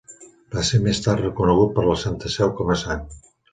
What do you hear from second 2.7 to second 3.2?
a sant.